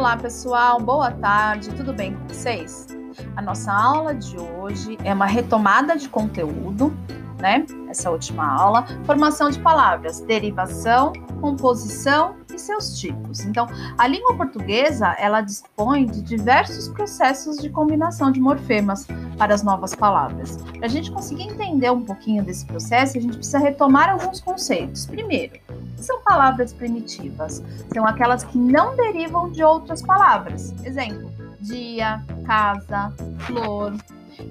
[0.00, 2.86] Olá, pessoal, boa tarde, tudo bem com vocês?
[3.36, 6.90] A nossa aula de hoje é uma retomada de conteúdo,
[7.38, 7.66] né?
[7.86, 13.40] Essa última aula, formação de palavras, derivação, composição e seus tipos.
[13.40, 13.66] Então,
[13.98, 19.06] a língua portuguesa, ela dispõe de diversos processos de combinação de morfemas
[19.36, 20.56] para as novas palavras.
[20.78, 25.04] Para a gente conseguir entender um pouquinho desse processo, a gente precisa retomar alguns conceitos.
[25.04, 25.60] Primeiro,
[26.00, 27.62] são palavras primitivas?
[27.92, 30.74] São aquelas que não derivam de outras palavras.
[30.84, 33.94] Exemplo, dia, casa, flor.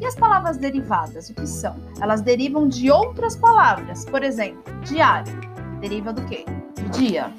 [0.00, 1.76] E as palavras derivadas, o que são?
[2.00, 4.04] Elas derivam de outras palavras.
[4.04, 5.32] Por exemplo, diário,
[5.80, 6.44] deriva do quê?
[6.74, 7.32] De dia.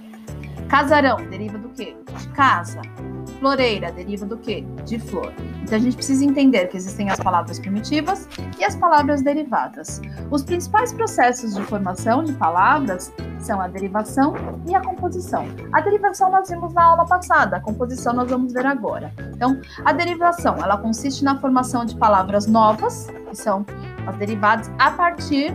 [0.67, 1.95] Casarão, deriva do quê?
[2.17, 2.81] De casa.
[3.39, 4.65] Floreira deriva do quê?
[4.85, 5.33] De flor.
[5.63, 10.01] Então a gente precisa entender que existem as palavras primitivas e as palavras derivadas.
[10.29, 14.33] Os principais processos de formação de palavras são a derivação
[14.67, 15.45] e a composição.
[15.71, 19.13] A derivação nós vimos na aula passada, a composição nós vamos ver agora.
[19.33, 23.65] Então, a derivação, ela consiste na formação de palavras novas, que são
[24.05, 25.53] as derivadas a partir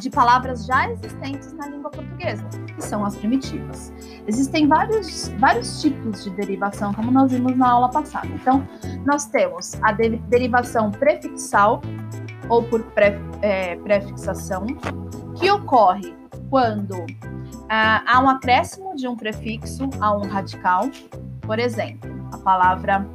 [0.00, 3.92] de palavras já existentes na língua portuguesa, que são as primitivas.
[4.26, 8.28] Existem vários, vários tipos de derivação, como nós vimos na aula passada.
[8.28, 8.66] Então,
[9.04, 11.80] nós temos a de, derivação prefixal,
[12.48, 14.66] ou por pré, é, prefixação,
[15.36, 16.14] que ocorre
[16.50, 17.04] quando
[17.68, 20.88] ah, há um acréscimo de um prefixo a um radical.
[21.40, 23.06] Por exemplo, a palavra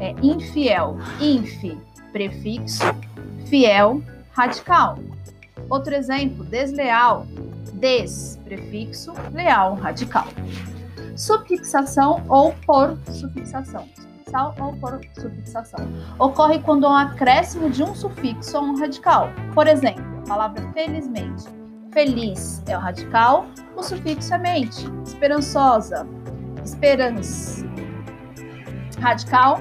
[0.00, 1.76] é, infiel, inf,
[2.12, 2.84] prefixo,
[3.46, 4.98] fiel, radical.
[5.68, 7.26] Outro exemplo, desleal,
[7.78, 10.26] des, prefixo, leal, radical.
[11.16, 13.88] Subfixação ou por sufixação.
[13.96, 15.88] Sufixal ou por sufixação.
[16.18, 19.30] Ocorre quando há um acréscimo de um sufixo a um radical.
[19.54, 21.44] Por exemplo, a palavra felizmente.
[21.92, 24.86] Feliz é o radical, o sufixo é mente.
[25.04, 26.06] Esperançosa,
[26.62, 27.66] esperança.
[29.00, 29.60] Radical,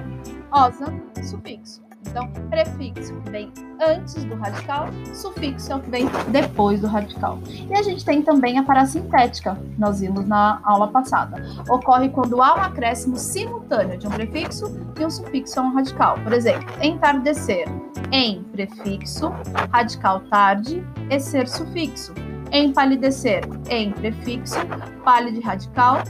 [0.51, 0.93] osa,
[1.23, 1.86] sufixo.
[2.09, 3.51] Então, prefixo vem
[3.81, 7.39] antes do radical, sufixo vem depois do radical.
[7.47, 11.43] E a gente tem também a parasintética, nós vimos na aula passada.
[11.69, 14.65] Ocorre quando há um acréscimo simultâneo de um prefixo
[14.99, 16.17] e um sufixo a um radical.
[16.19, 17.67] Por exemplo, entardecer,
[18.11, 19.31] em prefixo,
[19.71, 22.13] radical tarde, e ser sufixo.
[22.51, 24.55] Empalidecer, em prefixo,
[25.03, 26.01] pálido radical,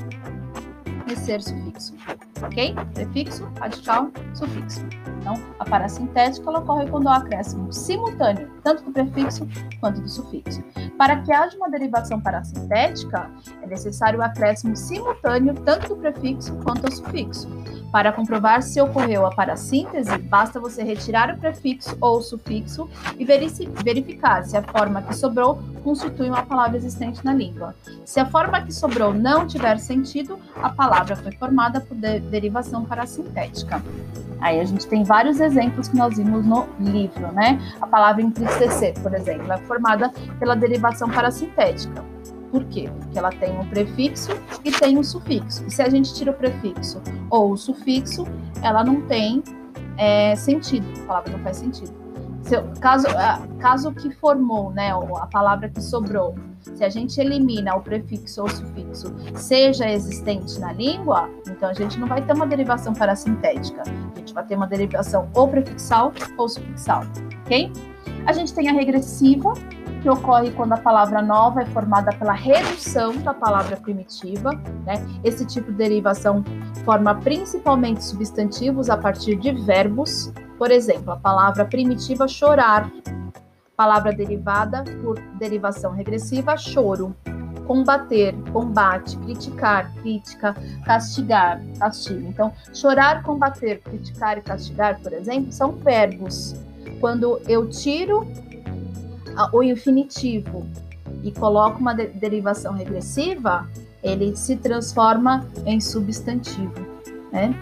[1.08, 1.96] e ser sufixo
[2.44, 2.76] ok?
[2.94, 4.86] Prefixo, radical, sufixo.
[5.20, 9.48] Então, a parasintética ocorre quando há acréscimo simultâneo, tanto do prefixo
[9.80, 10.64] quanto do sufixo.
[10.98, 13.30] Para que haja uma derivação parasintética,
[13.62, 17.48] é necessário o acréscimo simultâneo tanto do prefixo quanto do sufixo.
[17.92, 23.24] Para comprovar se ocorreu a parassíntese, basta você retirar o prefixo ou o sufixo e
[23.24, 27.74] verificar se a forma que sobrou constitui uma palavra existente na língua.
[28.04, 32.84] Se a forma que sobrou não tiver sentido, a palavra foi formada por de derivação
[32.84, 33.82] parassintética.
[34.40, 37.60] Aí a gente tem vários exemplos que nós vimos no livro, né?
[37.82, 42.04] A palavra entristecer, por exemplo, é formada pela derivação parasintética.
[42.52, 42.90] Por quê?
[43.00, 44.32] Porque ela tem um prefixo
[44.64, 45.66] e tem um sufixo.
[45.68, 48.26] E se a gente tira o prefixo ou o sufixo,
[48.62, 49.44] ela não tem
[49.98, 50.86] é, sentido.
[51.04, 52.07] A palavra não faz sentido.
[52.48, 53.08] Se, caso,
[53.60, 58.50] caso que formou, né, a palavra que sobrou, se a gente elimina o prefixo ou
[58.50, 63.84] sufixo, seja existente na língua, então a gente não vai ter uma derivação parasintética.
[63.84, 67.04] A gente vai ter uma derivação ou prefixal ou sufixal,
[67.42, 67.70] ok?
[68.26, 69.54] A gente tem a regressiva,
[70.02, 74.52] que ocorre quando a palavra nova é formada pela redução da palavra primitiva.
[74.86, 75.06] Né?
[75.24, 76.44] Esse tipo de derivação
[76.86, 80.32] forma principalmente substantivos a partir de verbos.
[80.58, 82.92] Por exemplo, a palavra primitiva chorar,
[83.76, 87.16] palavra derivada por derivação regressiva, choro.
[87.68, 92.28] Combater, combate, criticar, crítica, castigar, castigo.
[92.30, 96.56] Então, chorar, combater, criticar e castigar, por exemplo, são verbos.
[97.02, 98.26] Quando eu tiro
[99.52, 100.66] o infinitivo
[101.24, 103.68] e coloca uma de derivação regressiva,
[104.02, 106.74] ele se transforma em substantivo.
[107.34, 107.54] Né?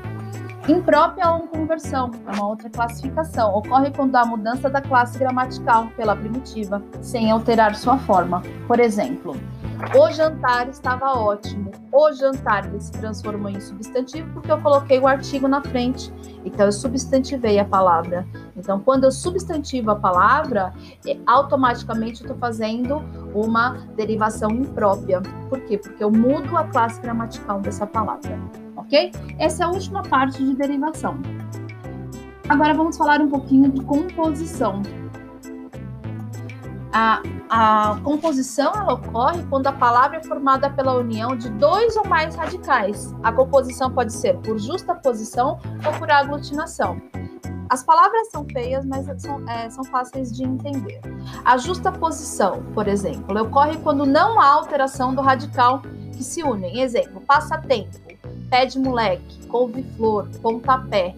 [0.67, 3.53] Imprópria ou conversão é uma outra classificação.
[3.53, 8.41] Ocorre quando há mudança da classe gramatical pela primitiva, sem alterar sua forma.
[8.67, 9.35] Por exemplo,
[9.95, 11.71] o jantar estava ótimo.
[11.91, 16.11] O jantar se transformou em substantivo porque eu coloquei o artigo na frente.
[16.43, 18.25] Então eu substantivei a palavra.
[18.57, 20.73] Então quando eu substantivo a palavra,
[21.05, 23.03] é, automaticamente eu estou fazendo
[23.35, 25.21] uma derivação imprópria.
[25.47, 25.77] Por quê?
[25.77, 28.64] Porque eu mudo a classe gramatical dessa palavra.
[28.85, 29.11] Ok?
[29.39, 31.17] Essa é a última parte de derivação.
[32.47, 34.83] Agora vamos falar um pouquinho de composição.
[36.93, 42.35] A, a composição ocorre quando a palavra é formada pela união de dois ou mais
[42.35, 43.13] radicais.
[43.23, 47.01] A composição pode ser por justa posição ou por aglutinação.
[47.69, 51.01] As palavras são feias, mas são, é, são fáceis de entender.
[51.43, 55.81] A justa posição, por exemplo, ocorre quando não há alteração do radical
[56.13, 56.79] que se unem.
[56.79, 58.04] Exemplo, passatempo,
[58.49, 61.15] pé de moleque, couve-flor, pontapé.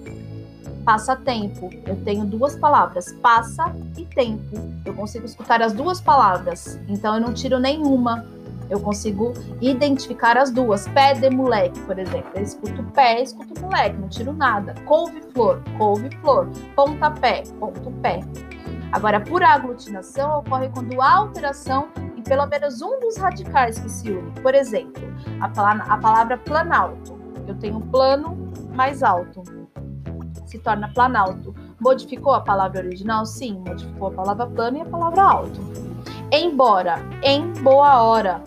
[0.83, 4.57] Passatempo, eu tenho duas palavras, passa e tempo.
[4.85, 8.25] Eu consigo escutar as duas palavras, então eu não tiro nenhuma.
[8.69, 10.87] Eu consigo identificar as duas.
[10.89, 12.31] Pé de moleque, por exemplo.
[12.35, 14.75] Eu escuto pé, escuto moleque, não tiro nada.
[14.85, 16.49] Couve-flor, couve-flor.
[16.75, 18.21] Pontapé, ponto pé.
[18.91, 24.11] Agora, por aglutinação, ocorre quando há alteração em pelo menos um dos radicais que se
[24.11, 24.31] unem.
[24.41, 25.03] Por exemplo,
[25.39, 27.16] a palavra planalto.
[27.47, 29.41] Eu tenho plano mais alto.
[30.45, 31.55] Se torna planalto.
[31.79, 33.25] Modificou a palavra original?
[33.25, 35.59] Sim, modificou a palavra plano e a palavra alto.
[36.31, 38.41] Embora, em boa hora,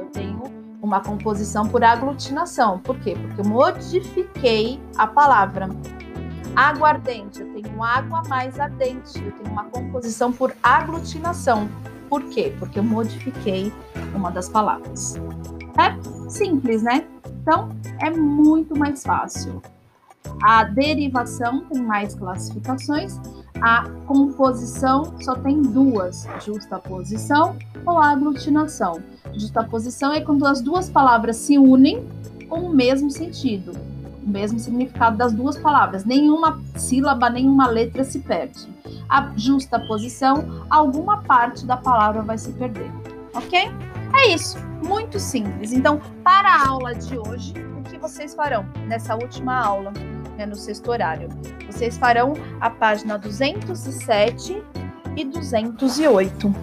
[0.00, 0.42] eu tenho
[0.82, 2.78] uma composição por aglutinação.
[2.78, 3.14] Por quê?
[3.14, 5.68] Porque eu modifiquei a palavra.
[6.54, 11.68] Aguardente, eu tenho água mais ardente, eu tenho uma composição por aglutinação.
[12.08, 12.54] Por quê?
[12.58, 13.70] Porque eu modifiquei
[14.14, 15.16] uma das palavras.
[15.78, 17.06] É simples, né?
[17.42, 17.68] Então,
[18.00, 19.62] é muito mais fácil.
[20.42, 23.18] A derivação tem mais classificações,
[23.60, 27.56] a composição só tem duas: justaposição
[27.86, 29.02] ou aglutinação.
[29.34, 32.06] Justaposição é quando as duas palavras se unem
[32.48, 33.72] com o mesmo sentido,
[34.24, 36.04] o mesmo significado das duas palavras.
[36.04, 38.68] Nenhuma sílaba, nenhuma letra se perde.
[39.08, 42.90] A justaposição, alguma parte da palavra vai se perder.
[43.34, 43.70] Ok?
[44.14, 45.72] É isso, muito simples.
[45.72, 49.92] Então, para a aula de hoje, o que vocês farão nessa última aula,
[50.36, 51.28] né, no sexto horário?
[51.66, 54.62] Vocês farão a página 207
[55.16, 56.54] e 208.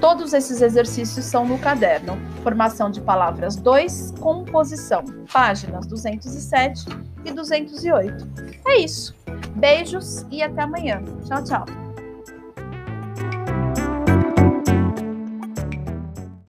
[0.00, 2.16] Todos esses exercícios são no caderno.
[2.42, 6.84] Formação de palavras 2, composição, páginas 207
[7.24, 8.28] e 208.
[8.66, 9.14] É isso.
[9.56, 11.02] Beijos e até amanhã.
[11.26, 11.87] Tchau, tchau.